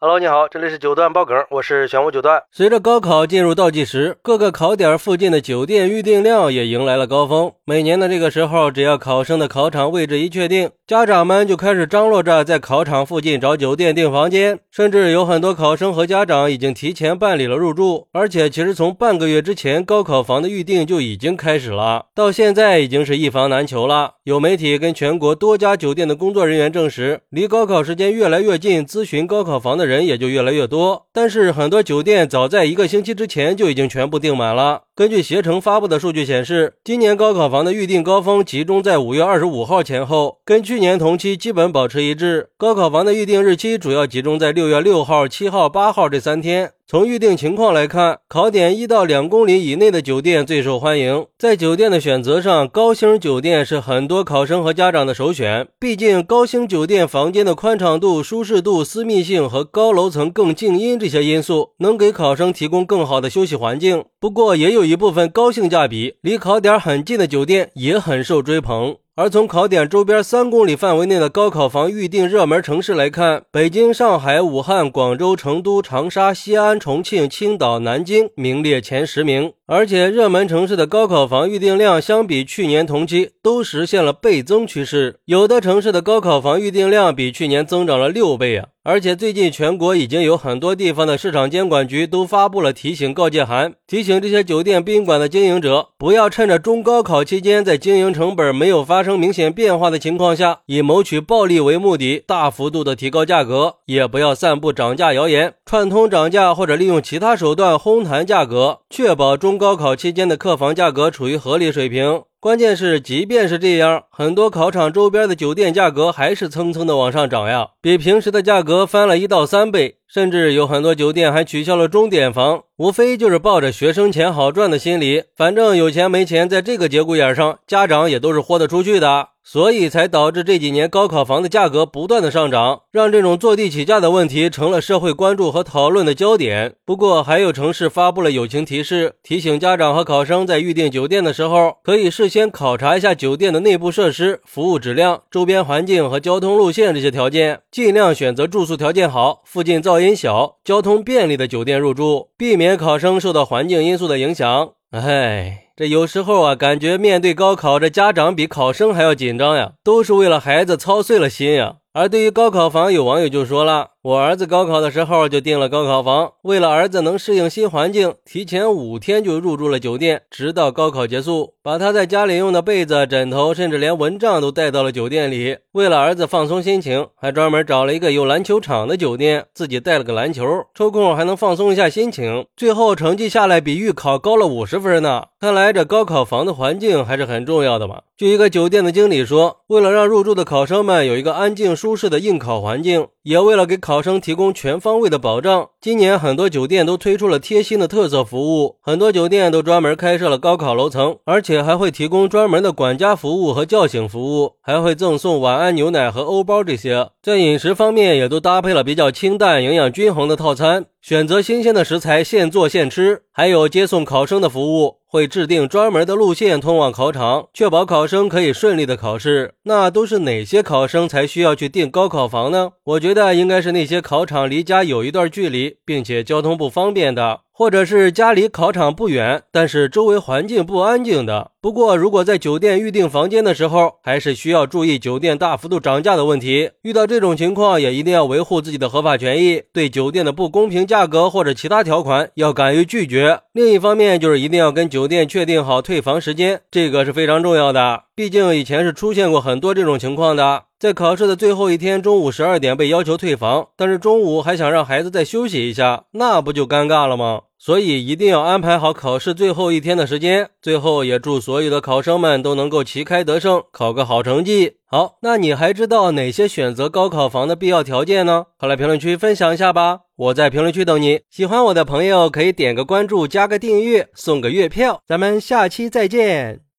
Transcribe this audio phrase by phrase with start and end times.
[0.00, 2.40] Hello，你好，这里是九段爆梗，我是玄武九段。
[2.52, 7.50] 随着高考进入倒计时，各个考点附近的酒店预订量也迎来了高峰。
[7.64, 18.06] 每年的这个时候，只要考生的考场位置一确定，家长们就开始张罗着在考场附近找酒店订房间，甚至有很多考生和家长已经提前办理了入住。
[18.12, 24.12] 而且，其实从半个月之前，高考房的预订就已经开始了，到现在已经是一房难求了。
[24.22, 31.06] 有媒体跟全国多家酒店的工作人员证实，离高考时间越来越近，咨询高考房的人也就越来越多。
[31.12, 34.82] 但是很多酒店早在一个星期之前就已经全部订满了。
[34.94, 42.50] 根据携程发布的数据显示，今年高考房的预订高峰集中在五月二十五号前后，跟去年同期基本保持一致。
[42.58, 46.72] 高考房的预订日期主要集中在六月六号、七号、八号这三天。
[46.90, 51.26] 从预订情况来看，考点一到两公里以内的酒店最受欢迎。
[51.38, 55.68] 在酒店的选择上，高星酒店是很多考生和家长的首选。
[55.78, 64.06] 毕竟，高星酒店房间的宽敞度、舒适度、私密性和高楼层更静音这些因素，能给考生提供更好的休息环境。
[64.18, 68.96] 不过，也有一部分高性价比、离考点很近的酒店也很受追捧。
[69.20, 79.52] 而从考点周边三公里范围内的高考房预定热门城市来看，北京、上海、武汉、广州、成都、长沙、西安、重庆、青岛、南京名列前十名。
[79.66, 88.68] 而且，热门城市的高考房预订量相比去年同期都实现了倍增趋势，有的城市的高考房预订量比去年增长了六倍啊！
[88.90, 112.22] 而且最近全国已经有很多地方的市场监管局都发布了提醒告诫函，提醒这些酒店宾馆的经营者不要趁着中高考期间在经营成本没有发生明显变化的情况下，以谋取暴利为目的，大幅度的提高价格，也不要散布涨价谣言，串通涨价或者利用其他手段哄抬价格，确保中高考期间的客房价格处于合理水平。
[112.40, 129.30] 关键是，即便是这样，很多考场周边的酒店价格还是蹭蹭的往上涨呀，比平时的价格翻了一到三倍，甚至有很多酒店还取消了钟点房，无非就是抱着学生钱好赚的心理，反正有钱没钱，在这个节骨眼上，家长也都是豁得出去的。
[129.50, 136.74] 所以才导致这几年高考房的价格不断的上涨，让这种坐地起价的问题成了社会关注和讨论的焦点。
[136.84, 154.72] 不过，还有城市发布了友情提示，提醒家长和考生在预订酒店的时候，可以事先考察一下酒店的内部设施、服务质量、周边环境和交通路线这些条件，尽量选择住宿条件好、附近噪音小、交通便利的酒店入住，避免考生受到环境因素的影响。
[154.90, 155.64] 哎。
[155.78, 161.76] 这有时候啊，感觉面对高考，这家长比考生还要紧张呀，都是为了孩子操碎了心呀。
[161.92, 175.58] 而对于高考房，有网友就说了：“我儿子高考的时候就订了高考房，为了儿子能适应新环境，提前五天就入住了酒店，直到高考结束，把他在家里用的被子、枕头，甚至连蚊帐都带到了酒店里。
[175.72, 180.42] 为了儿子放松心情，还专门找了一个有篮球场的酒店，自己带了个篮球，
[180.74, 182.46] 抽空还能放松一下心情。
[182.56, 185.24] 最后成绩下来比预考高了五十分呢。
[185.38, 198.76] 看来这高考房的环境还是很重要的嘛。”据一个酒店的经理说，为了让入住的考生们有一个安静舒适的应考环境，也为了给考考生提供全方位的保障，今年很多酒店都推出了贴心的特色服务。
[198.80, 207.08] 很多酒店都专门开设了高考楼层，而且还会提供专门的管家服务和叫醒服务，还会赠送晚安牛奶和欧包这些。
[207.20, 214.97] 在饮食方面，也都搭配了比较清淡、营养均衡的套餐，选择新鲜的食材现做现吃，还有接送考生的服务。
[215.10, 219.54] 会制定专门的路线通往考场，确保考生可以顺利的考试。
[219.62, 222.72] 那都是哪些考生才需要去订高考房呢？
[222.84, 227.40] 我觉得应该是那些考场离家有一段距离，并且交通不方便的。
[227.58, 231.50] 或者是家离考场不远，但是周围环境不安静的。
[231.60, 236.70] 不过，如果在酒店预订房间的时候，还是需要注意酒店大幅度涨价的问题。
[236.82, 243.40] 遇到这种情况，也一定要维护自己的合法权益，对酒店的不公平价格或者其他条款要敢于拒绝。
[243.52, 248.02] 另一方面，就是一定要跟酒店确定好退房时间，这个是非常重要的。
[248.18, 250.64] 毕竟以前是出现过很多这种情况的。
[250.76, 257.42] 在考试的最后一天，中午十二点被要求退房，但是中午还想让孩子再休息一下，那不就尴尬了吗？
[257.56, 260.50] 所以一定要安排好考试最后一天的时间。
[260.60, 264.78] 最后也祝所有的考生们都能够旗开得胜，考个好成绩。
[264.90, 268.46] 好，那你还知道哪些选择高考房的必要条件呢？
[268.58, 270.00] 快来评论区分享一下吧！
[270.16, 271.20] 我在评论区等你。
[271.30, 275.00] 喜欢我的朋友可以点个关注，加个订阅，送个月票。
[275.06, 276.67] 咱们下期再见。